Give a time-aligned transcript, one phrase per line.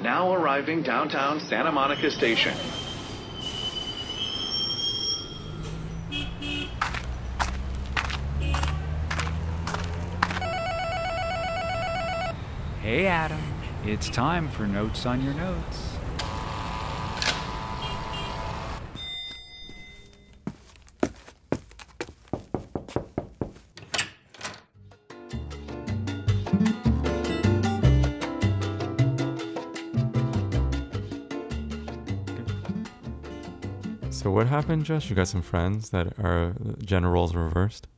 [0.00, 2.54] Now arriving downtown Santa Monica Station.
[12.80, 13.40] Hey, Adam.
[13.84, 15.97] It's time for Notes on Your Notes.
[34.38, 35.10] What happened, Josh?
[35.10, 37.88] You got some friends that are gender roles reversed?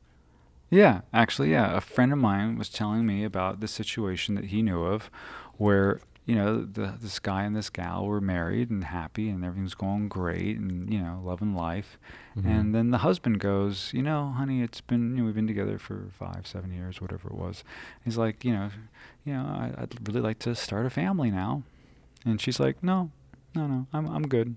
[0.71, 1.77] Yeah, actually, yeah.
[1.77, 5.11] A friend of mine was telling me about the situation that he knew of
[5.57, 9.75] where, you know, the, this guy and this gal were married and happy and everything's
[9.75, 11.99] going great and, you know, loving life.
[12.35, 12.45] Mhm.
[12.47, 15.77] And then the husband goes, you know, honey, it's been, you know, we've been together
[15.77, 17.63] for five, seven years, whatever it was.
[18.03, 18.71] He's like, you know,
[19.25, 21.61] you know, I, I'd really like to start a family now.
[22.25, 23.11] And she's like, no,
[23.53, 24.55] no, no, I'm, I'm good.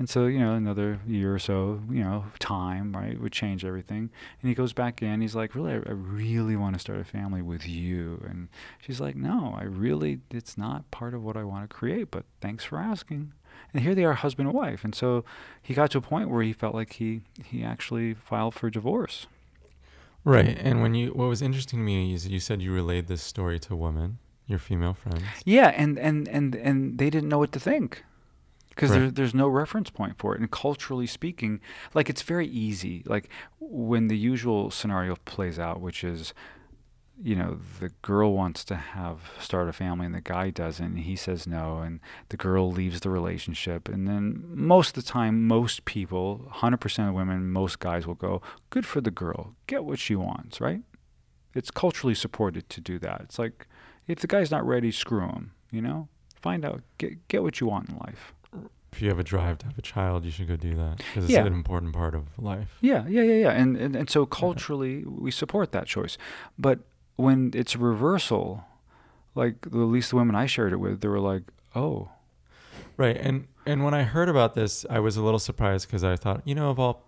[0.00, 4.08] And so, you know, another year or so, you know, time, right, would change everything.
[4.40, 5.20] And he goes back in.
[5.20, 8.24] He's like, really, I, I really want to start a family with you.
[8.26, 8.48] And
[8.80, 12.24] she's like, no, I really, it's not part of what I want to create, but
[12.40, 13.34] thanks for asking.
[13.74, 14.84] And here they are, husband and wife.
[14.84, 15.22] And so
[15.60, 19.26] he got to a point where he felt like he, he actually filed for divorce.
[20.24, 20.58] Right.
[20.58, 23.58] And when you, what was interesting to me is you said you relayed this story
[23.58, 25.24] to women, your female friends.
[25.44, 28.02] Yeah, and and and and they didn't know what to think
[28.80, 29.00] because Right.
[29.00, 30.40] there, there's no reference point for it.
[30.40, 31.60] And culturally speaking,
[31.92, 33.02] like it's very easy.
[33.04, 33.28] Like
[33.58, 36.32] when the usual scenario plays out, which is,
[37.22, 40.98] you know, the girl wants to have start a family and the guy doesn't, and
[41.00, 42.00] he says no, and
[42.30, 47.14] the girl leaves the relationship, and then most of the time, most people, 100% of
[47.14, 50.80] women, most guys will go, good for the girl, get what she wants, right?
[51.54, 53.20] It's culturally supported to do that.
[53.24, 53.66] It's like
[54.06, 55.52] if the guy's not ready, screw him.
[55.70, 56.08] You know,
[56.40, 58.32] find out, get get what you want in life.
[58.92, 61.24] If you have a drive to have a child, you should go do that because
[61.24, 61.46] it's Yeah.
[61.46, 62.76] an important part of life.
[62.80, 63.50] Yeah, yeah, yeah, yeah.
[63.52, 66.18] And and, and so culturally, we support that choice.
[66.58, 66.80] But
[67.16, 68.64] when it's a reversal,
[69.34, 71.42] like at least the women I shared it with, they were like,
[71.74, 72.08] oh,
[72.96, 73.16] Right.
[73.16, 76.42] And and when I heard about this, I was a little surprised because I thought,
[76.44, 77.04] you know, of all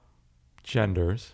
[0.63, 1.33] genders,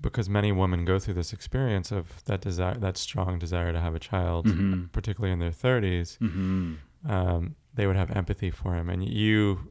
[0.00, 3.94] because many women go through this experience of that desire, that strong desire to have
[3.94, 4.92] a child, Mhm.
[4.92, 6.74] particularly in their 30s, mm-hmm.
[7.10, 8.90] um, they would have empathy for him.
[8.90, 9.70] And you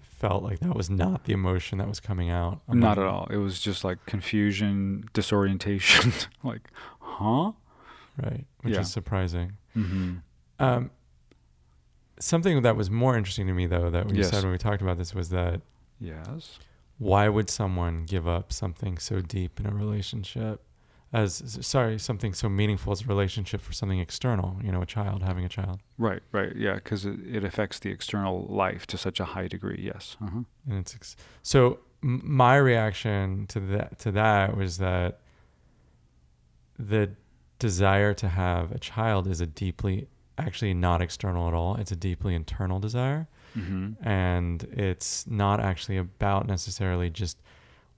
[0.00, 2.62] felt like that was not the emotion that was coming out.
[2.66, 3.28] not at all.
[3.30, 6.12] It was just like confusion, disorientation.
[6.42, 6.68] like,
[6.98, 7.52] huh?
[8.20, 8.44] Right.
[8.62, 8.80] Which Yeah.
[8.80, 9.52] is surprising.
[9.76, 10.14] Mm-hmm.
[10.58, 10.90] Um,
[12.18, 14.30] something that was more interesting to me, though, that we Yes.
[14.30, 15.60] said when we talked about this was that
[16.00, 16.58] Yes.
[16.98, 20.60] why would someone give up something so deep in a relationship
[21.12, 25.22] as sorry something so meaningful as a relationship for something external you know a child
[25.22, 26.22] having a child Right.
[26.32, 26.54] Right.
[26.54, 29.80] Yeah, because it, it affects the external life to such a high degree.
[29.92, 30.16] Yes.
[30.22, 30.40] Uh-huh.
[30.68, 35.20] and it's ex- so m- my reaction to that to that was that
[36.78, 37.10] the
[37.58, 41.96] desire to have a child is a deeply actually not external at all it's a
[41.96, 43.26] deeply internal desire
[43.56, 44.06] Mm-hmm.
[44.06, 47.38] and it's not actually about necessarily just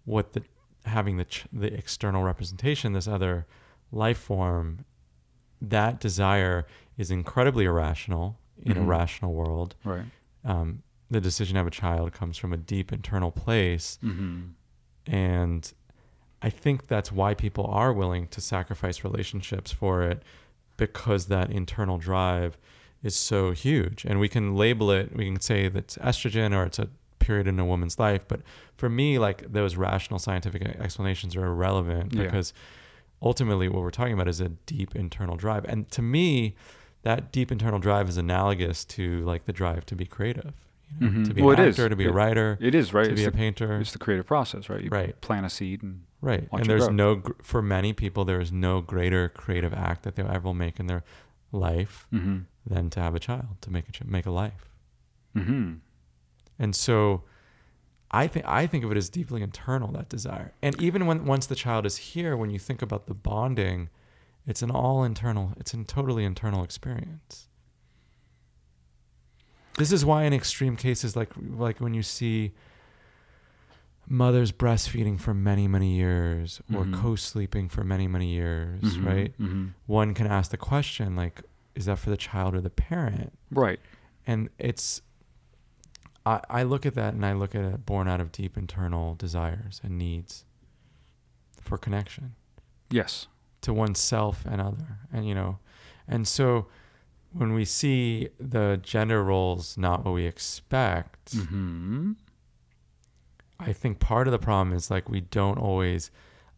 [0.04, 0.42] what the
[0.86, 3.46] having the ch- the external representation this other
[3.92, 4.84] life form
[5.60, 8.86] that desire is incredibly irrational in a Mhm.
[8.86, 10.04] rational world Right.
[10.44, 14.40] um, the decision to have a child comes from a deep internal place Mm-hmm.
[15.06, 15.72] and
[16.42, 20.22] i think that's why people are willing to sacrifice relationships for it
[20.76, 22.56] because that internal drive
[23.02, 26.64] is so huge and we can label it we can say that it's estrogen or
[26.64, 26.88] it's a
[27.20, 28.40] period in a woman's life but
[28.76, 32.24] for me like those rational scientific explanations are irrelevant Yeah.
[32.24, 32.52] because
[33.22, 36.54] ultimately what we're talking about is a deep internal drive and to me
[37.02, 40.54] that deep internal drive is analogous to like the drive to be creative
[41.00, 41.28] you know, Mhm.
[41.28, 43.04] to be Well, an it actor to be a writer It is right.
[43.04, 44.82] to It's be a the, painter it's the creative process, right?
[44.82, 45.20] You Right.
[45.20, 46.48] plant a seed and Right.
[46.52, 46.94] And there's grow.
[46.94, 50.86] no, for many people, there is no greater creative act that they'll ever make in
[50.86, 51.02] their
[51.52, 52.40] life mm-hmm.
[52.66, 54.68] than to have a child, to make a, make a life.
[55.36, 55.74] Mm-hmm.
[56.60, 57.22] And so
[58.12, 60.52] I think, I think of it as deeply internal, that desire.
[60.62, 63.88] And even when, once the child is here, when you think about the bonding,
[64.46, 67.48] it's an all internal, it's a totally internal experience.
[69.78, 72.52] This is why in extreme cases, like, like when you see
[74.06, 76.94] mothers breastfeeding for many, many years or Mhm.
[77.00, 79.06] co-sleeping for many, many years, Mhm.
[79.06, 79.32] right?
[79.38, 79.66] Mm-hmm.
[79.86, 81.42] One can ask the question, like,
[81.76, 83.32] is that for the child or the parent?
[83.52, 83.78] Right.
[84.26, 85.00] And it's,
[86.30, 89.14] I, I look at that and I look at it born out of deep internal
[89.14, 90.44] desires and needs
[91.60, 92.34] for connection
[92.90, 93.26] Yes.
[93.62, 94.98] to oneself and other.
[95.12, 95.58] And, you know,
[96.08, 96.66] and so
[97.32, 102.12] when we see the gender roles not what we expect, Mm-hmm.
[103.62, 106.10] I think part of the problem is like we don't always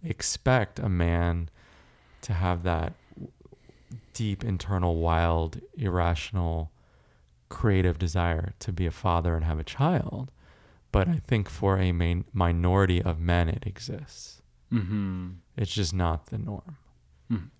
[0.05, 1.49] expect a man
[2.23, 2.93] to have that
[4.15, 6.71] deep internal wild irrational
[7.61, 10.31] creative desire to be a father and have a child
[10.97, 14.39] but i think for a main minority of men it exists
[14.73, 15.31] Mm-hmm.
[15.63, 16.77] it's just not the norm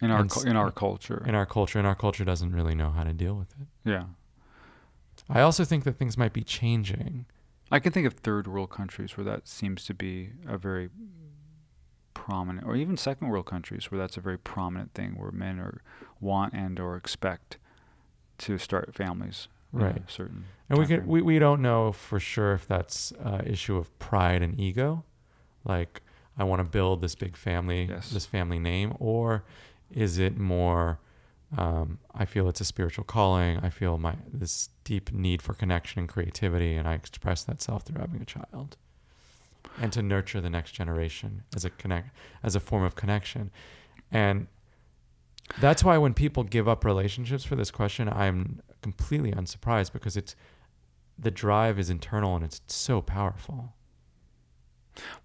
[0.01, 1.23] In our cu- in our culture.
[1.31, 4.05] in our culture and our culture doesn't really know how to deal with it yeah.
[5.29, 7.15] i also think that things might be changing
[7.75, 10.91] I can think of third world countries where that seems to be a very
[12.15, 15.81] prominent, or even second world countries where that's a very prominent thing, where men are
[16.21, 17.57] want and or expect
[18.45, 19.49] to start families.
[19.73, 20.03] Right.
[20.09, 20.45] certain.
[20.69, 24.43] And we can we, we don't know for sure if that's uh, issue of pride
[24.43, 25.05] and ego,
[25.65, 26.03] like
[26.39, 28.11] I want to build this big family, Yes.
[28.11, 29.45] this family name, or
[29.91, 30.99] is it more?
[31.59, 33.59] Um, I feel it's a spiritual calling.
[33.59, 37.83] I feel my this deep need for connection and creativity, and I express that self
[37.83, 38.79] through having a child,
[39.81, 42.09] and to nurture the next generation as a connect
[42.43, 43.51] as a form of connection,
[44.11, 44.47] and
[45.61, 50.37] that's why when people give up relationships for this question, I'm completely unsurprised because it's
[51.19, 53.75] the drive is internal and it's so powerful.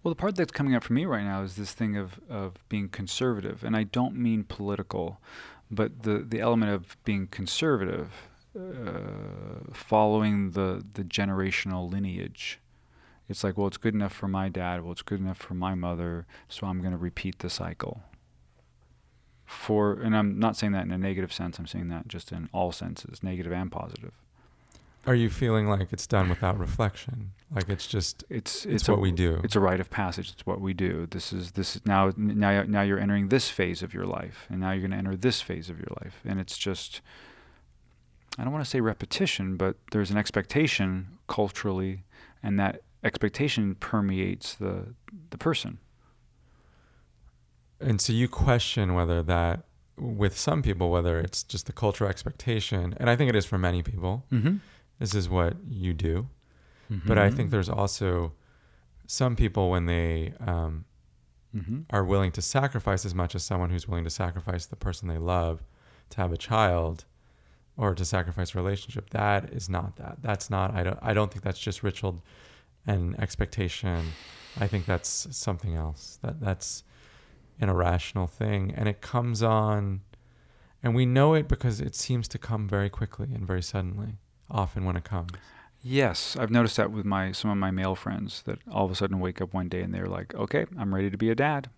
[0.01, 2.53] Well, the part that's coming up for me right now is this thing of, of
[2.69, 5.19] being conservative, and I don't mean political,
[5.69, 12.59] but the, the element of being conservative, uh, following the, the generational lineage.
[13.27, 15.75] It's like, well, it's good enough for my dad, well, it's good enough for my
[15.75, 18.03] mother, so I'm going to repeat the cycle.
[19.47, 22.49] For, and I'm not saying that in a negative sense, I'm saying that just in
[22.51, 24.11] all senses, negative and positive.
[25.07, 27.31] Are you feeling like it's done without reflection?
[27.49, 29.39] Like it's just It's it's, it's, what a, we do.
[29.45, 30.31] It's a rite of passage.
[30.33, 31.07] It's what we do.
[31.09, 34.59] This is this is now now now you're entering this phase of your life, and
[34.59, 36.99] now you're going to enter this phase of your life, and it's just
[38.37, 42.03] I don't want to say repetition, but there's an expectation culturally,
[42.43, 44.93] and that expectation permeates the
[45.29, 45.79] the person.
[47.79, 49.63] And so you question whether that
[49.97, 53.57] with some people whether it's just the cultural expectation and I think it is for
[53.57, 54.25] many people.
[54.31, 54.57] Mm-hmm.
[54.99, 56.29] This is what you do.
[57.05, 58.33] But I think there's also
[59.07, 60.85] some people when they um,
[61.55, 61.81] mm-hmm.
[61.89, 65.17] are willing to sacrifice as much as someone who's willing to sacrifice the person they
[65.17, 65.63] love
[66.11, 67.05] to have a child
[67.77, 71.31] or to sacrifice a relationship that is not that that's not i don't i don't
[71.31, 72.23] think that's just ritual
[72.85, 74.05] and expectation
[74.59, 76.83] i think that's something else that that's
[77.59, 80.01] an irrational thing and it comes on
[80.83, 84.17] and we know it because it seems to come very quickly and very suddenly
[84.49, 85.31] often when it comes
[85.83, 88.95] Yes, I've noticed that with my some of my male friends that all of a
[88.95, 91.69] sudden wake up one day and they're like, "Okay, I'm ready to be a dad."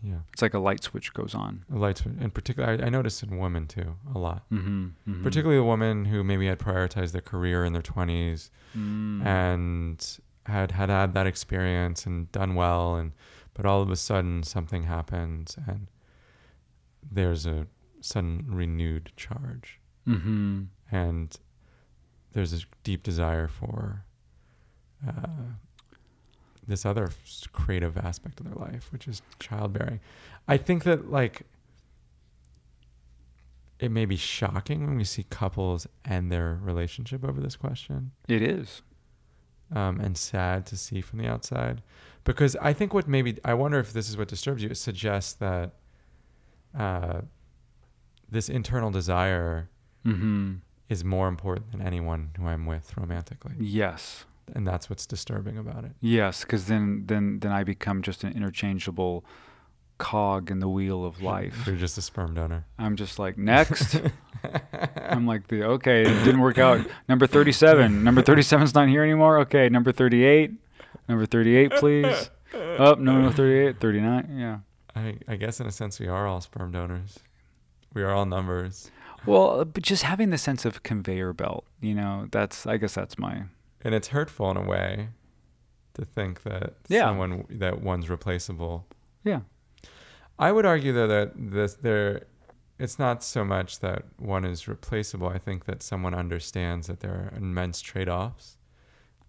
[0.00, 1.64] yeah It's like a light switch goes on.
[1.68, 5.24] the lights in particular I, I notice in women too a lot Mm-hmm.
[5.24, 9.24] particularly a woman who maybe had prioritized their career in their 20s Mm.
[9.26, 13.10] and had had had that experience and done well and
[13.58, 15.88] but all of a sudden something happens and
[17.10, 17.66] there's a
[18.00, 20.62] sudden renewed charge Mm-hmm.
[20.90, 21.36] and
[22.32, 24.04] there's a deep desire for
[25.06, 25.26] uh,
[26.66, 27.10] this other
[27.52, 30.00] creative aspect of their life which is childbearing
[30.46, 31.42] i think that like
[33.78, 38.42] it may be shocking when we see couples end their relationship over this question It
[38.42, 38.82] is.
[39.74, 41.82] um, and sad to see from the outside
[42.28, 44.68] because I think what maybe I wonder if this is what disturbs you.
[44.70, 45.72] It suggests that
[46.78, 47.22] uh,
[48.30, 49.68] this internal desire
[50.06, 50.54] Mm-hmm.
[50.88, 54.24] is more important than anyone who I'm with romantically, Yes.
[54.54, 55.90] and that's what's disturbing about it.
[56.00, 59.24] Yes, because then, then, then I become just an interchangeable
[59.98, 61.64] cog in the wheel of life.
[61.66, 62.64] You're just a sperm donor.
[62.78, 64.00] I'm just like next.
[65.10, 66.80] I'm like the okay, it didn't work out.
[67.08, 68.02] Number 37.
[68.04, 69.38] Number 37's not here anymore.
[69.40, 70.52] Okay, number 38.
[71.08, 72.30] Number 38, please.
[72.54, 74.36] Oh, no, no, 38, 39.
[74.38, 74.58] Yeah.
[74.96, 77.18] I, I guess in a sense we are all sperm donors.
[77.94, 78.90] We are all numbers,
[79.26, 83.18] Well, but just having the sense of conveyor belt, you know, that's I guess that's
[83.18, 83.44] my
[83.82, 85.08] and it's hurtful in a way
[85.94, 87.06] to think that Yeah.
[87.06, 88.86] someone that one's replaceable.
[89.24, 89.40] yeah.
[90.38, 92.26] I would argue though that this there
[92.78, 95.28] it's not so much that one is replaceable.
[95.28, 98.57] I think that someone understands that there are immense trade-offs.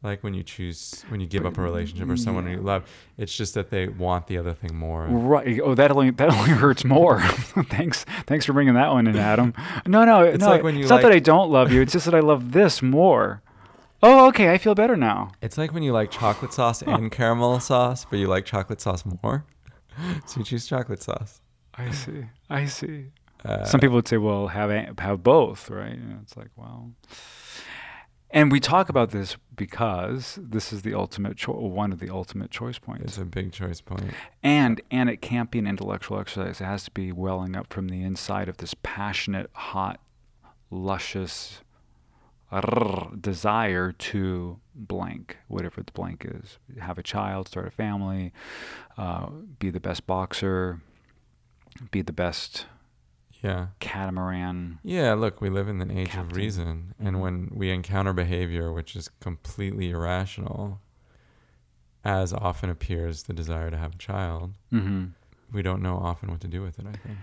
[0.01, 2.53] Like when you choose when you give up a relationship or someone Yeah.
[2.53, 5.05] you love, it's just that they want the other thing more.
[5.07, 5.59] Right.
[5.61, 7.19] Oh, that only that only hurts more.
[7.69, 8.05] thanks.
[8.25, 9.53] Thanks for bringing that one in, Adam.
[9.85, 10.49] No, no, It's no.
[10.51, 11.81] like when you it's not that I don't love you.
[11.81, 13.41] It's just that I love this more.
[14.01, 14.53] Oh, okay.
[14.53, 15.31] I feel better now.
[15.41, 19.03] It's like when you like chocolate sauce and caramel sauce, but you like chocolate sauce
[19.21, 19.43] more.
[20.25, 21.41] so you choose chocolate sauce.
[21.75, 22.23] I see.
[22.49, 23.07] I see.
[23.43, 25.91] Uh, Some people would say, well, have have both, right?
[25.91, 26.91] And it's like, well,
[28.31, 32.51] and we talk about this because this is the ultimate cho- one of the ultimate
[32.51, 34.11] choice points, it's a big choice point.
[34.43, 36.61] and and it can't be an intellectual exercise.
[36.61, 39.99] It has to be welling up from the inside of this passionate, hot,
[40.69, 41.61] luscious
[42.51, 46.57] rrr, desire to blank, whatever the blank is.
[46.79, 48.33] Have a child, start a family,
[48.97, 49.27] uh,
[49.59, 50.81] be the best boxer,
[51.91, 52.65] be the best
[53.41, 53.67] Yeah.
[53.79, 54.79] catamaran.
[54.83, 56.31] Yeah, look, we live in an age Captain.
[56.31, 57.19] of reason, and Mhm.
[57.21, 60.81] when we encounter behavior which is completely irrational,
[62.03, 65.05] as often appears the desire to have a child, Mm-hmm.
[65.51, 66.85] we don't know often what to do with it.
[66.85, 67.17] I think.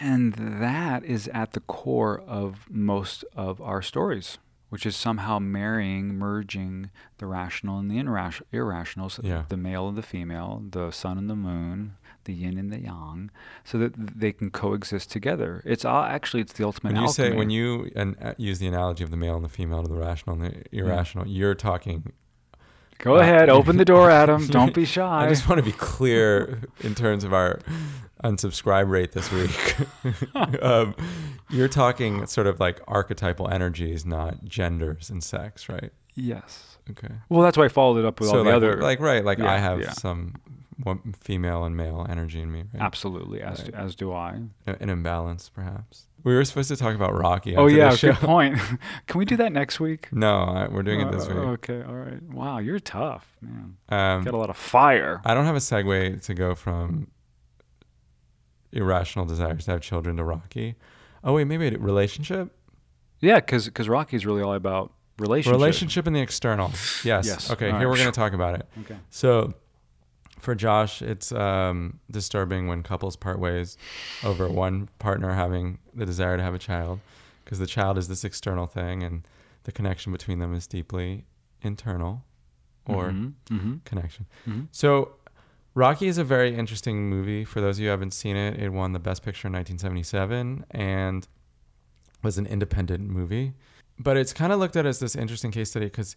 [0.00, 4.38] And that is at the core of most of our stories,
[4.70, 9.44] which is somehow marrying, merging the rational and the irras- irrational, so Yeah.
[9.50, 13.30] the male and the female, the sun and the moon, the yin and the yang,
[13.64, 15.62] so that they can coexist together.
[15.64, 18.66] It's all, actually it's the ultimate When you say when you and uh, use the
[18.66, 22.12] analogy of the male and the female to the rational and the irrational, you're talking.
[22.98, 24.46] Go uh, ahead, open the door, Adam.
[24.48, 25.26] Don't be shy.
[25.26, 27.60] I just want to be clear in terms of our
[28.22, 29.76] unsubscribe rate this week.
[30.62, 30.94] um,
[31.50, 35.92] you're talking sort of like archetypal energies, not genders and sex, right?
[36.14, 36.72] yes.
[36.90, 37.14] Okay.
[37.28, 38.82] Well, that's why I followed it up with all the like, other.
[38.82, 39.92] like right, like I have yeah.
[39.92, 40.34] some
[40.82, 42.82] one- female and male energy in me, right?
[42.82, 43.74] Absolutely, as Right.
[43.74, 44.40] as do I.
[44.66, 46.06] An imbalance, perhaps.
[46.24, 47.56] We were supposed to talk about Rocky.
[47.56, 48.58] Oh yeah, good point.
[49.06, 50.08] Can we do that next week?
[50.12, 51.38] No, I, we're doing it this Uh, week.
[51.70, 52.22] Okay, all right.
[52.22, 53.76] Wow, you're tough, man.
[53.88, 55.20] Um, Got a lot of fire.
[55.24, 57.08] I don't have a segue to go from
[58.72, 60.76] irrational desires to have children to Rocky.
[61.24, 62.56] Oh wait, maybe a relationship.
[63.20, 65.52] Yeah, because Rocky's really all about relationship.
[65.56, 66.70] Relationship in the external.
[67.04, 67.26] Yes.
[67.26, 67.50] Yes.
[67.50, 67.90] Okay, All here right.
[67.92, 68.66] we're going to talk about it.
[68.80, 68.96] Okay.
[69.10, 69.54] So,
[70.42, 73.78] for Josh, it's um, disturbing when couples part ways
[74.24, 76.98] over one partner having the desire to have a child,
[77.44, 79.22] because the child is this external thing, and
[79.62, 81.24] the connection between them is deeply
[81.62, 82.24] internal,
[82.86, 83.74] or mm-hmm.
[83.84, 84.26] connection.
[84.44, 85.12] hmm So,
[85.74, 87.44] Rocky is a very interesting movie.
[87.44, 90.66] For those of you who haven't seen it, it won the Best Picture in 1977
[90.72, 91.26] and
[92.22, 93.54] was an independent movie.
[93.96, 96.16] But it's kind of looked at as this interesting case study because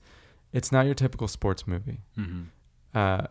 [0.51, 1.99] it's not your typical sports movie.
[2.15, 2.43] hmm
[2.95, 3.27] Uh,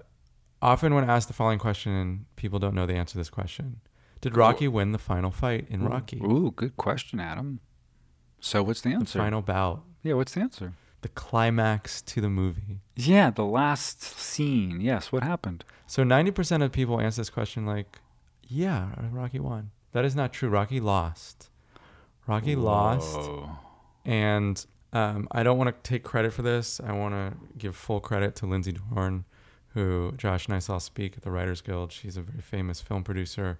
[0.64, 3.80] often, when asked the following question, people don't know the answer to this question
[4.20, 4.36] Did.
[4.36, 6.18] Rocky win the final fight in Rocky?
[6.24, 7.60] Ooh, good question, Adam.
[8.40, 9.18] So what's the The answer?
[9.18, 10.72] final bout, yeah, what's the answer?
[11.02, 12.80] the climax to the movie.
[12.96, 14.80] Yeah, the last scene.
[14.80, 15.62] Yes, what happened?
[15.86, 17.98] So 90% of people answer this question like,
[18.48, 19.70] yeah, Rocky won.
[19.92, 20.48] That is not true.
[20.48, 21.50] Rocky lost.
[22.26, 23.18] Rocky lost.
[23.18, 23.50] Whoa.
[24.06, 26.80] And um, I don't want to take credit for this.
[26.80, 29.26] I want to give full credit to Lindsay Doran,
[29.74, 31.92] who Josh and I saw speak at the Writers Guild.
[31.92, 33.58] She's a very famous film producer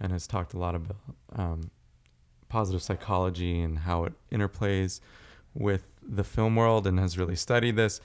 [0.00, 0.96] and has talked a lot about
[1.34, 1.70] um,
[2.48, 5.00] positive psychology and how it interplays
[5.54, 8.00] with the film world and has really studied this.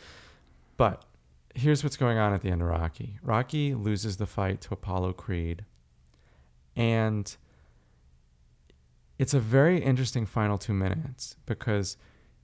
[0.78, 1.06] But
[1.54, 5.14] here's what's going on at the end of Rocky Rocky loses the fight to Apollo
[5.14, 5.66] Creed.
[6.76, 7.36] And
[9.20, 11.98] it's a very interesting final two minutes because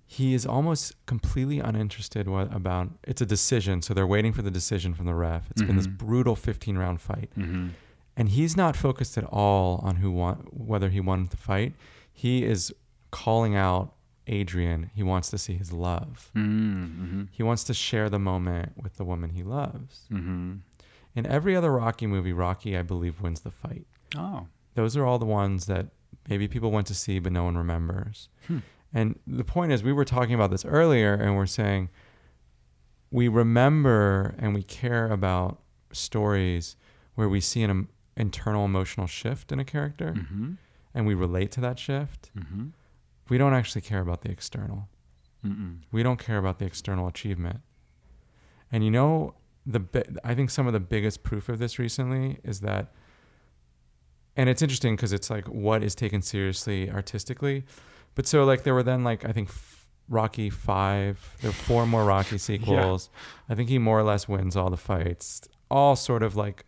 [0.10, 4.52] he is almost completely uninterested what about it's a decision so they're waiting for the
[4.52, 5.98] decision from the ref It's been this Mhm.
[5.98, 7.68] brutal 15 round fight Mm-hmm.
[8.16, 11.74] and he's not focused at all on who won whether he won the fight
[12.14, 12.74] he is
[13.12, 13.94] calling out
[14.28, 17.24] adrian he wants to see his love Mm-hmm.
[17.32, 20.56] he wants to share the moment with the woman he loves Mm-hmm.
[21.16, 23.86] in every other rocky movie rocky i believe wins the fight
[24.16, 24.48] Oh.
[24.76, 25.88] those are all the ones that
[26.30, 28.60] maybe people went to see but no one remembers Hmm.
[28.94, 31.90] And the point is we were talking about this earlier and we're saying
[33.12, 36.76] we remember and we care about stories
[37.16, 40.52] where we see an um, internal emotional shift in a character Mm-hmm.
[40.94, 42.68] and we relate to that shift Mm-hmm.
[43.30, 44.88] we don't actually care about the external
[45.46, 45.78] Mm-mm.
[45.92, 47.60] we don't care about the external achievement
[48.72, 52.40] and you know the bi- i think some of the biggest proof of this recently
[52.44, 52.92] is that
[54.36, 57.64] and it's interesting because it's like what is taken seriously artistically
[58.18, 59.50] but so like there were then like i think
[60.10, 63.10] rocky 5 there were four more rocky sequels
[63.50, 66.66] i think he more or less wins all the fights all sort of like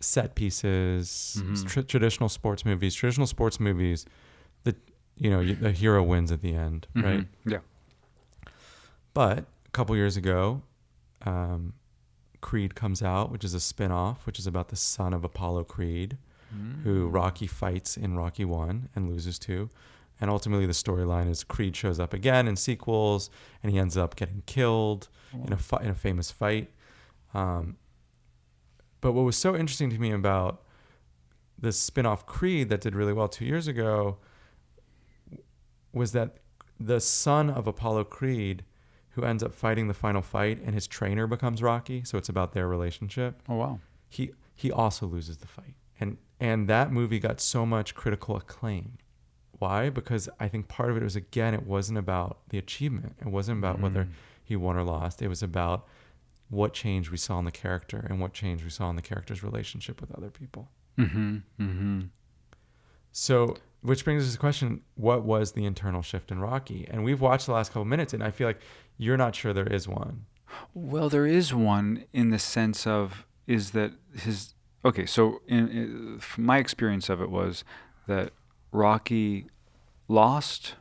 [0.00, 1.66] set pieces Mhm.
[1.68, 4.06] tr- traditional sports movies traditional sports movies
[4.64, 4.74] the
[5.16, 7.26] you know you- the hero wins at the end right Mhm.
[7.54, 7.58] Yeah.
[9.14, 10.62] but a couple years ago,
[11.22, 11.74] um,
[12.40, 16.16] Creed comes out, which is a spin-off, which is about the son of Apollo Creed,
[16.84, 17.14] who Mm.
[17.14, 19.68] Rocky fights in Rocky 1 and loses to.
[20.20, 23.30] And ultimately the storyline is Creed shows up again in sequels
[23.62, 26.70] and he ends up getting killed in a in a famous fight.
[27.32, 27.76] Um,
[29.00, 30.62] but what was so interesting to me about
[31.58, 34.18] the spin-off Creed that did really well two years ago
[35.92, 36.38] was that
[36.78, 38.64] the son of Apollo Creed,
[39.10, 42.02] who ends up fighting the final fight, and his trainer becomes Rocky.
[42.04, 43.42] So it's about their relationship.
[43.48, 43.80] Oh wow.
[44.08, 48.98] He he also loses the fight, and and that movie got so much critical acclaim.
[49.60, 49.88] Why?
[49.90, 53.14] Because I think part of it was again, it wasn't about the achievement.
[53.20, 54.10] It wasn't about whether Mm.
[54.42, 55.22] he won or lost.
[55.22, 55.86] It was about
[56.48, 59.42] what change we saw in the character and what change we saw in the character's
[59.44, 60.68] relationship with other people.
[60.98, 61.36] Mm-hmm.
[61.60, 62.00] Mm-hmm.
[63.12, 66.86] So, which brings us to the question: What was the internal shift in Rocky?
[66.90, 68.60] And we've watched the last couple minutes, and I feel like
[68.98, 70.26] you're not sure there is one.
[70.74, 75.06] Well, there is one in the sense of is that his okay.
[75.06, 77.64] So, in, in my experience of it was
[78.06, 78.32] that
[78.72, 79.46] Rocky
[80.08, 80.74] lost,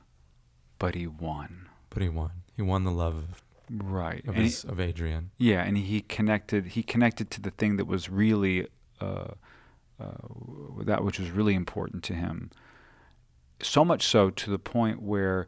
[0.77, 1.69] but he won.
[1.89, 2.31] But he won.
[2.55, 4.22] He won the love of, Right.
[4.27, 5.31] of, And he- his, of Adrian.
[5.38, 6.67] yeah, and he connected.
[6.67, 8.67] He connected to the thing that was really
[9.01, 9.29] uh,
[10.00, 10.12] uh,
[10.84, 12.50] that which was really important to him.
[13.62, 15.48] So much so to the point where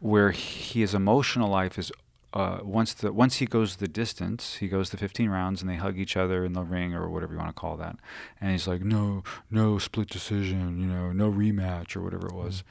[0.00, 1.90] where he, his emotional life is
[2.34, 5.76] uh, once the once he goes the distance, he goes the 15 rounds and they
[5.76, 7.96] hug each other in the ring or whatever you want to call that,
[8.40, 12.64] and he's like, no, no split decision, you know, no rematch or whatever it was.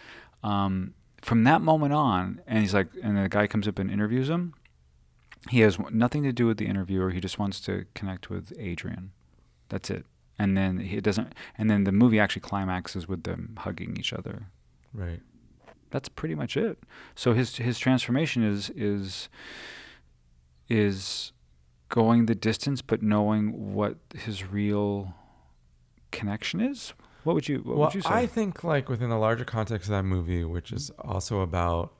[0.43, 4.29] Um, from that moment on, and he's like, and the guy comes up and interviews
[4.29, 4.53] him.
[5.49, 7.11] He has nothing to do with the interviewer.
[7.11, 9.11] He just wants to connect with Adrian.
[9.69, 10.05] That's it.
[10.39, 11.33] And then he doesn't.
[11.57, 14.47] And then the movie actually climaxes with them hugging each other
[14.93, 15.21] Right.
[15.93, 16.79] That's pretty much it.
[17.15, 19.29] So his his transformation is is
[20.67, 21.31] is
[21.89, 25.13] going the distance, but knowing what his real
[26.11, 26.93] connection is.
[27.23, 28.09] What would you What well, would you say?
[28.09, 31.93] I think like within the larger context of that movie, which is also about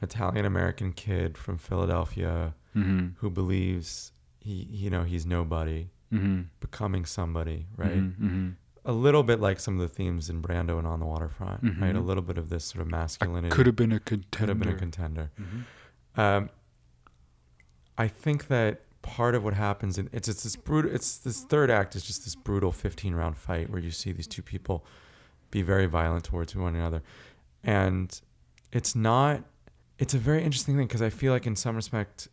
[0.00, 3.08] an Italian American kid from Philadelphia mm-hmm.
[3.18, 6.42] who believes he, you know, he's nobody, Mm-hmm.
[6.60, 7.98] becoming somebody, right?
[7.98, 8.50] Mm-hmm.
[8.88, 11.96] A little bit like some of the themes in Brando and On the Waterfront, right?
[11.96, 13.52] A little bit of this sort of masculinity.
[13.54, 14.28] Could have been a contender.
[14.38, 15.30] could have been a contender.
[15.40, 16.20] Mhm.
[16.20, 16.50] Um,
[17.98, 20.90] I think that part of what happens and it's it's this brutal.
[20.94, 24.26] It's this third act is just this brutal 15 round fight where you see these
[24.26, 24.84] two people
[25.50, 27.02] be very violent towards one another,
[27.64, 28.20] and
[28.72, 29.42] it's not.
[29.98, 32.28] It's a very interesting thing because I feel like in some respect,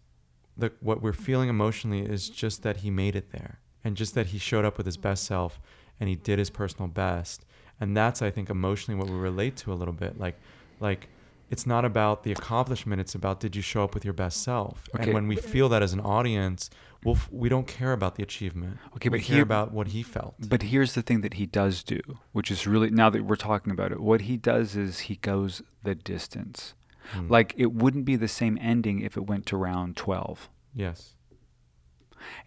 [0.57, 4.27] the what we're feeling emotionally is just that he made it there, and just that
[4.27, 5.59] he showed up with his best self
[5.99, 7.45] and he did his personal best,
[7.79, 10.37] and that's I think emotionally what we relate to a little bit, like
[10.79, 11.09] like
[11.49, 14.85] it's not about the accomplishment it's about did you show up with your best self
[14.95, 15.03] Okay.
[15.03, 16.69] and when we feel that as an audience
[17.03, 19.87] we'll, f- we don't care about the achievement Okay, we but care here- about what
[19.89, 21.99] he felt But here's the thing that he does do,
[22.31, 23.99] which is really now that we're talking about it.
[23.99, 26.73] What he does is he goes the distance.
[27.13, 27.29] Mm.
[27.29, 30.49] Like it wouldn't be the same ending if it went to round 12.
[30.73, 31.13] yes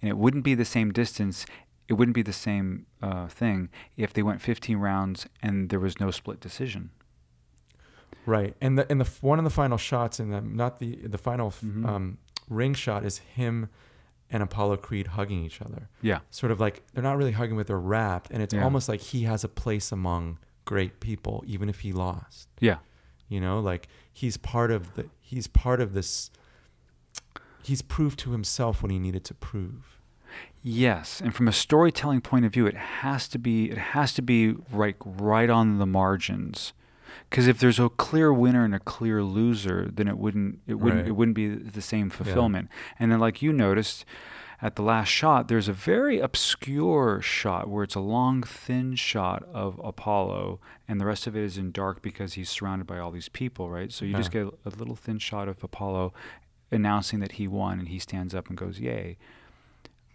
[0.00, 1.44] and it wouldn't be the same distance
[1.88, 6.00] it wouldn't be the same uh, thing if they went 15 rounds and there was
[6.00, 6.90] no split decision.
[8.24, 8.56] Right.
[8.60, 11.48] And the and the one of the final shots in the not the the final
[11.48, 11.86] f Mhm.
[11.86, 12.18] um,
[12.48, 13.68] ring shot is him
[14.30, 15.88] and apollo creed hugging each other.
[16.02, 16.20] Yeah.
[16.30, 18.64] Sort of like they're not really hugging but they're wrapped and it's Yeah.
[18.64, 22.48] almost like he has a place among great people even if he lost.
[22.60, 22.78] Yeah.
[23.28, 26.30] You know like he's part of the he's part of this
[27.62, 29.95] he's proved to himself what he needed to prove
[30.62, 34.22] yes and from a storytelling point of view it has to be it has to
[34.22, 36.72] be right right on the margins.
[37.30, 41.02] Because if there's a clear winner and a clear loser then it wouldn't it wouldn't
[41.02, 41.08] Right.
[41.08, 42.68] it wouldn't be the same fulfillment.
[42.98, 44.04] And then like you noticed
[44.62, 49.42] at the last shot there's a very obscure shot where it's a long thin shot
[49.52, 53.10] of apollo and the rest of it is in dark because he's surrounded by all
[53.10, 53.92] these people right?
[53.92, 56.12] So you just get a little thin shot of apollo
[56.72, 59.16] announcing that he won and he stands up and goes yay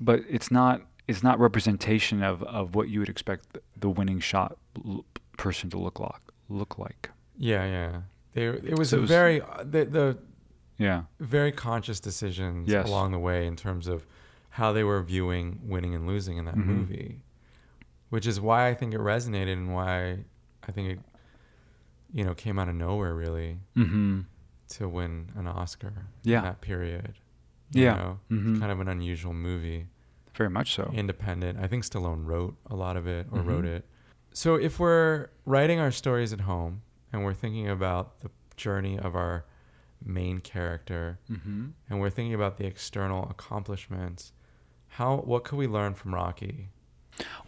[0.02, 4.58] but it's not it's not representation of, of what you would expect the, winning shot
[4.86, 5.06] l-
[5.38, 8.02] person to look like look like yeah yeah
[8.34, 10.18] there it was So a it was- very uh, the, the
[10.78, 12.88] yeah very conscious decisions Yes.
[12.88, 14.06] along the way in terms of
[14.50, 16.66] how they were viewing winning and losing in that Mhm.
[16.66, 17.22] movie
[18.10, 20.20] which is why i think it resonated and why
[20.68, 21.00] i think it
[22.14, 24.22] you know came out of nowhere really mm-hmm
[24.70, 26.38] to win an oscar Yeah.
[26.40, 27.14] in that period
[27.80, 27.96] Yeah.
[27.96, 28.20] know?
[28.32, 28.60] Mhm.
[28.60, 29.88] kind of an unusual movie
[30.34, 31.60] very much so independent.
[31.60, 33.46] I think Stallone wrote a lot of it or Mhm.
[33.48, 33.86] wrote it.
[34.34, 36.82] So if we're writing our stories at home
[37.12, 39.46] and we're thinking about the journey of our
[40.04, 41.68] main character mm-hmm.
[41.90, 44.32] and we're thinking about the external accomplishments,
[44.90, 46.70] how what could we learn from Rocky?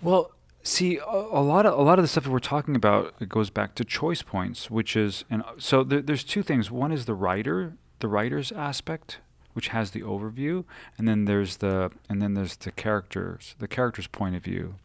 [0.02, 0.32] Well,
[0.62, 3.30] see, a, a lot of a lot of the stuff that we're talking about it
[3.30, 6.70] goes back to choice points, which is and so there, there's two things.
[6.70, 9.20] One is the writer, the writer's aspect,
[9.54, 10.66] which has the overview,
[10.98, 14.76] and then there's the and then there's the characters, the character's point of view.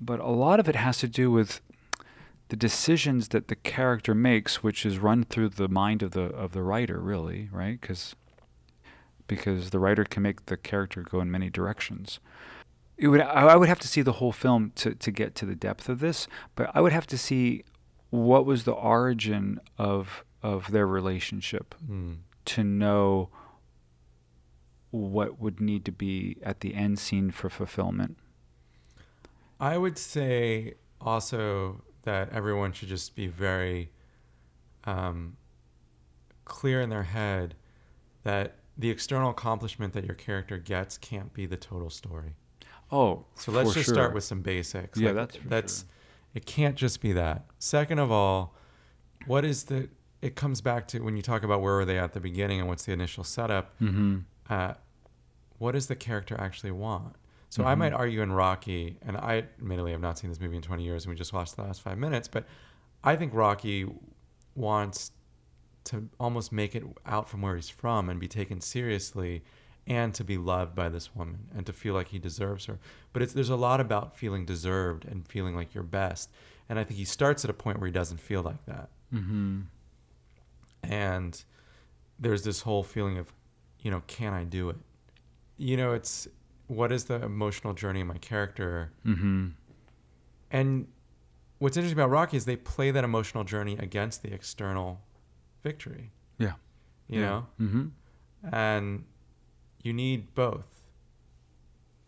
[0.00, 1.60] but a lot of it has to do with
[2.48, 6.52] the decisions that the character makes, which is run through the mind of the of
[6.52, 7.80] the writer, really, right?
[7.80, 8.14] Because
[9.26, 12.20] because the writer can make the character go in many directions.
[12.96, 15.56] It would I would have to see the whole film to to get to the
[15.56, 17.64] depth of this, but I would have to see
[18.10, 22.18] what was the origin of of their relationship Mm.
[22.44, 23.28] to know
[24.96, 28.16] what would need to be at the end scene for fulfillment.
[29.60, 33.90] I would say also that everyone should just be very
[34.84, 35.36] um,
[36.44, 37.54] clear in their head
[38.22, 42.34] that the external accomplishment that your character gets can't be the total story.
[42.92, 43.94] Oh, So let's just sure.
[43.94, 44.98] start with some basics.
[44.98, 45.88] Yeah, Like, that's that's sure.
[46.34, 47.46] it can't just be that.
[47.58, 48.54] Second of all,
[49.26, 49.88] what is the
[50.22, 52.68] it comes back to when you talk about where were they at the beginning and
[52.68, 54.18] what's the initial setup, Mm-hmm.
[54.48, 54.74] uh,
[55.58, 57.16] what does the character actually want?
[57.48, 57.78] So I Mhm.
[57.78, 61.04] might argue in Rocky, and I admittedly have not seen this movie in 20 years,
[61.04, 62.44] and we just watched the last five minutes, but
[63.04, 63.86] I think Rocky
[64.54, 65.12] wants
[65.84, 69.44] to almost make it out from where he's from and be taken seriously
[69.86, 72.80] and to be loved by this woman and to feel like he deserves her.
[73.12, 76.28] But it's, there's a lot about feeling deserved and feeling like you're best.
[76.68, 78.88] And I think he starts at a point where he doesn't feel like that.
[79.14, 79.60] Mm-hmm.
[80.82, 81.44] And
[82.18, 83.32] there's this whole feeling of,
[83.80, 84.76] you know, can I do it?
[85.56, 86.28] You know, it's
[86.66, 88.92] what is the emotional journey of my character?
[89.06, 89.48] Mm-hmm.
[90.50, 90.86] And
[91.58, 95.00] what's interesting about Rocky is they play that emotional journey against the external
[95.62, 96.12] victory.
[96.38, 96.52] Yeah.
[97.08, 97.46] You know?
[97.60, 97.86] Mm-hmm.
[98.54, 99.04] And
[99.82, 100.66] you need both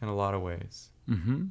[0.02, 0.90] in a lot of ways.
[1.08, 1.46] Mm-hmm.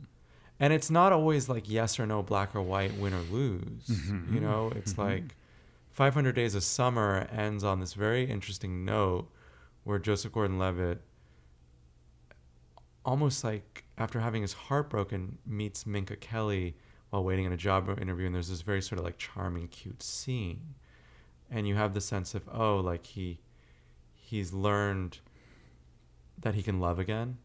[0.59, 3.87] And it's not always like yes or no, black or white, win or lose.
[3.87, 4.33] Mhm.
[4.33, 4.97] You know, it's Mhm.
[4.97, 5.35] like
[5.91, 9.29] 500 Days of Summer ends on this very interesting note
[9.83, 11.01] where Joseph Gordon Levitt,
[13.07, 16.75] almost like after having his heart broken, meets Minka Kelly
[17.09, 18.25] while waiting in a job interview.
[18.27, 20.75] And there's this very sort of like charming, cute scene.
[21.49, 23.39] And you have the sense of, oh, like he
[24.13, 25.19] he's learned
[26.37, 27.37] that he can love again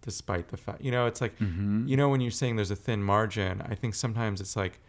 [0.00, 1.86] despite the fact you know it's like Mm-hmm.
[1.86, 4.80] you know when you're saying there's a thin margin i think sometimes it's like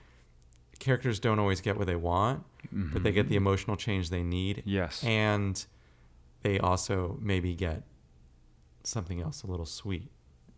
[0.80, 4.58] characters don't always get what they want but they get the emotional change they need
[4.60, 4.70] Mm-hmm.
[4.70, 5.04] Yes.
[5.04, 5.64] and
[6.42, 7.84] they also maybe get
[8.88, 10.12] something else a little sweet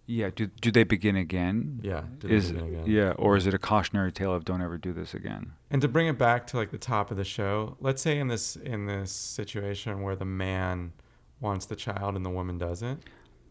[0.07, 0.29] yeah.
[0.35, 1.79] Do do they begin again?
[1.81, 2.83] yeah do they Is begin again?
[2.85, 5.53] yeah, or is it a cautionary tale of don't ever do this again?
[5.71, 8.27] and to bring it back to like the top of the show let's say in
[8.27, 10.93] this in this situation where the man
[11.39, 13.01] wants the child and the woman doesn't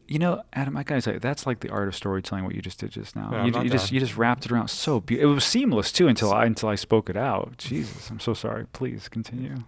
[0.07, 2.45] You know, Adam, I gotta you, that's like the art of storytelling.
[2.45, 3.31] What you just did just now.
[3.33, 5.31] Yeah, you, you just you just wrapped it around so beautiful.
[5.31, 7.57] It was seamless too until I until I spoke it out.
[7.57, 8.67] Jesus, I'm so sorry.
[8.67, 9.57] Please continue.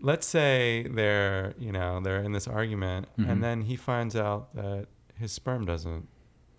[0.00, 3.30] let's say they're you know they're in this argument Mhm.
[3.30, 4.86] and then he finds out that
[5.18, 6.08] his sperm doesn't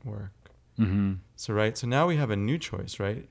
[0.04, 0.32] work
[0.80, 1.14] Mm-hmm.
[1.36, 3.28] so right so now we have a new choice right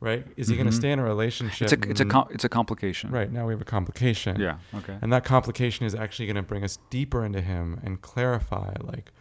[0.00, 2.44] right is he going to stay in a relationship It's a it's a com- it's
[2.44, 3.10] a complication.
[3.10, 4.58] right now we have a complication Yeah.
[4.74, 4.96] Okay.
[5.00, 9.12] and that complication is actually going to bring us deeper into him and clarify like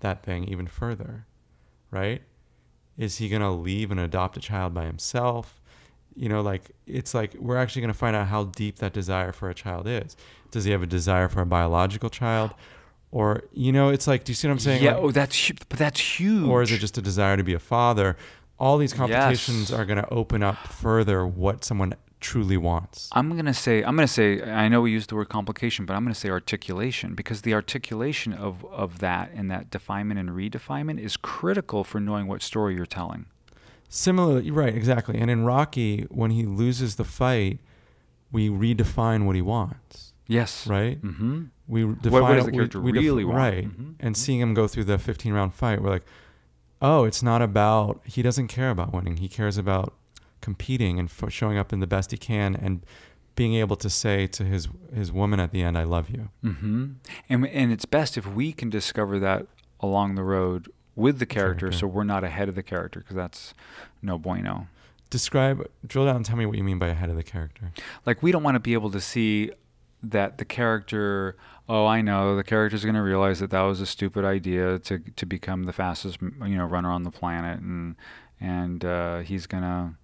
[0.00, 1.26] that thing even further
[1.92, 2.22] right
[2.96, 5.60] is he going to leave and adopt a child by himself
[6.16, 9.32] you know like it's like we're actually going to find out how deep that desire
[9.32, 10.16] for a child is
[10.50, 12.52] does he have a desire for a biological child
[13.10, 14.94] or you know it's like do you see what i'm saying Yeah.
[14.94, 16.48] Like, oh, that's but that's huge.
[16.48, 18.16] or is it just a desire to be a father
[18.58, 19.72] all these complications Yes.
[19.72, 24.08] are going to open up further what someone truly wants I'm gonna say I'm gonna
[24.08, 27.52] say I know we use the word complication, but I'm gonna say articulation because the
[27.52, 32.76] articulation of of that and that definement and redefinement is critical for knowing what story
[32.76, 33.26] you're telling.
[33.94, 35.20] Similarly, right, exactly.
[35.20, 37.60] And in Rocky, when he loses the fight,
[38.32, 40.66] we redefine what he wants, Yes.
[40.66, 41.00] right?
[41.00, 41.44] Mm-hmm.
[41.68, 43.36] We define what does it- the character we def- really want?
[43.38, 43.64] right?
[43.68, 43.94] Mhm.
[44.00, 46.04] And seeing him go through the 15 round fight, we're like,
[46.82, 48.00] oh, it's not about.
[48.04, 49.18] He doesn't care about winning.
[49.18, 49.94] He cares about
[50.40, 52.84] competing and f- showing up in the best he can and
[53.36, 56.84] being able to say to his his woman at the end, "I love you." Mm-hmm.
[57.28, 59.46] And and it's best if we can discover that
[59.80, 61.78] along the road with the character, Character.
[61.78, 63.54] so we're not ahead of the character because that's
[64.02, 64.68] no bueno.
[65.10, 67.70] Describe, drill down, and tell me what you mean by ahead of the character.
[68.06, 69.50] like we don't want to be able to see
[70.02, 71.34] that the character
[71.66, 74.98] oh i know the character's going to realize that that was a stupid idea to
[75.16, 77.96] to become the fastest you know runner on the planet and
[78.38, 79.94] and uh, he's going to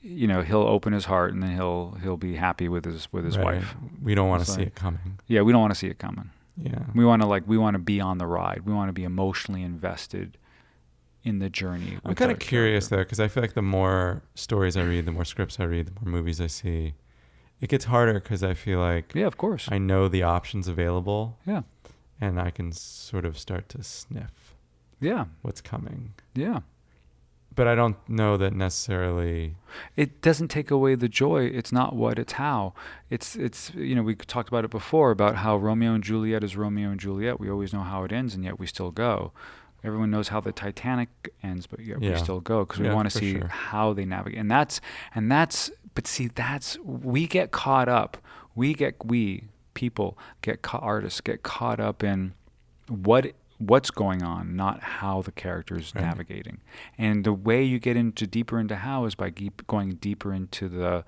[0.00, 3.24] you know he'll open his heart and then he'll he'll be happy with his with
[3.24, 3.56] his Right.
[3.56, 5.18] wife We don't want to see like- it coming.
[5.26, 6.30] yeah we don't want to see it coming
[6.60, 6.84] Yeah.
[6.94, 9.04] we want to like we want to be on the ride we want to be
[9.04, 10.36] emotionally invested
[11.22, 12.96] in the journey I'm kind of curious character.
[12.96, 15.86] though, because I feel like the more stories I read, the more scripts I read,
[15.86, 16.94] the more movies I see,
[17.60, 21.38] it gets harder because I feel like yeah of course I know the options available
[21.46, 21.62] yeah
[22.20, 24.54] and I can sort of start to sniff
[25.00, 26.14] yeah what's coming.
[26.34, 26.60] yeah
[27.54, 29.56] but I don't know that necessarily.
[29.96, 31.44] it doesn't take away the joy.
[31.46, 32.72] It's not what, it's how.
[33.10, 36.56] It's it's you know we talked about it before about how Romeo and Juliet is
[36.56, 37.40] Romeo and Juliet.
[37.40, 39.32] We always know how it ends, and yet we still go.
[39.84, 41.08] Everyone knows how the Titanic
[41.42, 42.10] ends, but yet Yeah.
[42.12, 43.46] we still go because we Yeah, want to see sure.
[43.48, 44.38] how they navigate.
[44.40, 44.80] And that's
[45.14, 48.18] and that's but see that's we get caught up.
[48.54, 52.34] We get we people get ca- artists get caught up in
[52.88, 56.04] what what's going on, not how the character is Right.
[56.04, 56.60] navigating.
[56.96, 60.68] And the way you get into deeper into how is by keep going deeper into
[60.68, 61.04] the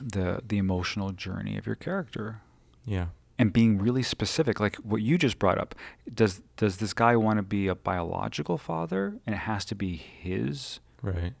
[0.00, 2.40] the the emotional journey of your character
[2.86, 3.08] Yeah.
[3.38, 5.74] and being really specific like what you just brought up
[6.12, 9.96] does does this guy want to be a biological father and it has to be
[9.96, 11.34] his Right.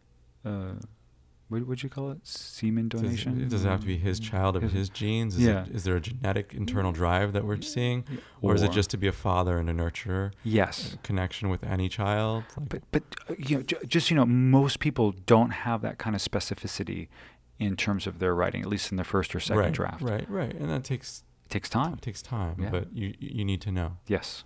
[0.44, 0.74] uh
[1.52, 4.30] what would you call it semen Does, donation does it have to be his mm-hmm.
[4.30, 5.36] child of His- his, genes?
[5.36, 5.64] Is, Yeah.
[5.64, 6.58] it, is there a genetic mm-hmm.
[6.58, 8.04] internal drive that we're seeing,
[8.40, 11.62] or, is it just to be a father and a nurturer yes uh, connection with
[11.64, 12.44] any child?
[12.56, 15.98] Like, but but uh, you know j- just you know most people don't have that
[15.98, 17.08] kind of specificity
[17.58, 20.28] in terms of their writing at least in the first or second right, draft Right.
[20.28, 20.54] Right.
[20.54, 22.70] And that takes it takes time it takes time, Yeah.
[22.70, 23.98] but you you need to know.
[24.06, 24.44] yes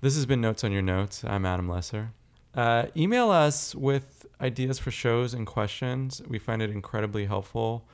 [0.00, 1.22] This has been Notes on Your Notes.
[1.24, 2.12] I'm Adam Lesser.
[2.54, 6.20] Uh, email us with ideas for shows and questions.
[6.26, 7.84] We find it incredibly helpful.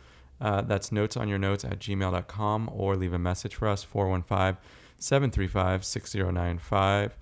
[0.40, 4.60] Uh, that's notes on your notes at gmail.com or leave a message for us 415
[4.98, 7.16] 735 6095.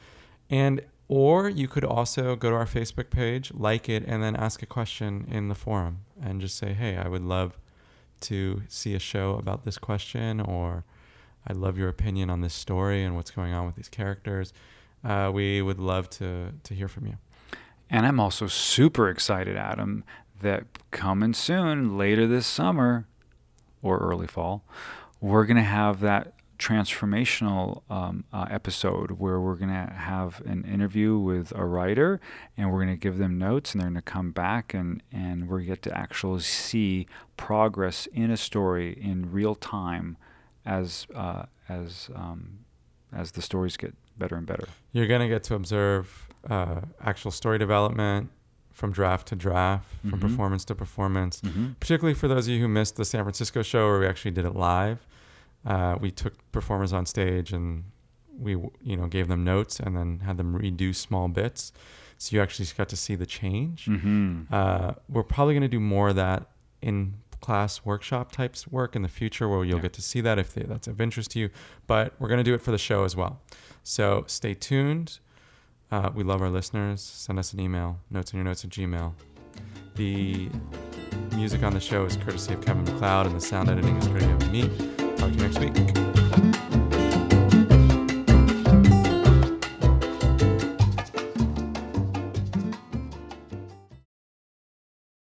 [0.50, 4.62] And or you could also go to our Facebook page, like it, and then ask
[4.62, 7.58] a question in the forum and just say, hey, I would love
[8.22, 10.84] to see a show about this question or
[11.46, 14.52] I love your opinion on this story and what's going on with these characters.
[15.04, 17.18] Uh, we would love to to hear from you.
[17.88, 20.04] And I'm also super excited, Adam,
[20.40, 23.06] that coming soon, later this summer
[23.82, 24.64] or early fall,
[25.20, 30.64] we're going to have that transformational um, uh, episode where we're going to have an
[30.64, 32.20] interview with a writer
[32.56, 35.48] and we're going to give them notes and they're going to come back and, and
[35.48, 40.16] we're get to actually see progress in a story in real time
[40.64, 42.60] as, uh, as, um,
[43.12, 44.66] as the stories get better and better.
[44.92, 48.30] You're gonna get to observe uh, actual story development
[48.72, 50.20] from draft to draft, from Mhm.
[50.20, 51.40] performance to performance.
[51.40, 51.72] Mm-hmm.
[51.80, 54.44] Particularly for those of you who missed the San Francisco show where we actually did
[54.44, 55.06] it live.
[55.64, 57.84] Uh, we took performers on stage and
[58.38, 58.50] we
[58.82, 61.72] you know gave them notes and then had them redo small bits,
[62.18, 63.86] so you actually got to see the change.
[63.86, 64.42] Mm-hmm.
[64.52, 66.50] Uh, we're probably going to do more of that
[66.82, 67.14] in
[67.46, 69.82] class workshop types work in the future where you'll Yeah.
[69.82, 71.48] get to see that if they, that's of interest to you.
[71.86, 73.40] But we're going to do it for the show as well.
[73.84, 75.20] So stay tuned.
[75.92, 77.00] Uh, we love our listeners.
[77.00, 79.12] Send us an email, notes on your notes at Gmail.
[79.94, 80.48] The
[81.36, 84.30] music on the show is courtesy of Kevin MacLeod, and the sound editing is courtesy
[84.32, 84.62] of me.
[85.16, 86.85] Talk to you next week.